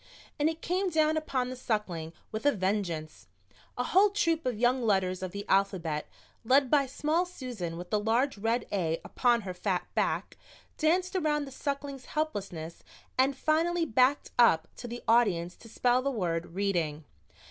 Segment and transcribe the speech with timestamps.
[0.39, 3.27] And it came down upon the Suckling with a vengeance.
[3.77, 6.07] A whole troop of young letters of the alphabet,
[6.43, 10.37] led by small Susan with the large red A upon her fat back,
[10.75, 12.83] danced around the Suckling's helplessness
[13.15, 17.03] and finally backed up to the audience to spell the word "Reading."